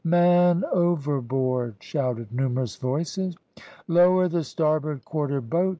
[0.03, 3.37] "Man overboard!" shouted numerous voices.
[3.87, 5.69] "Lower the starboard quarter boat!"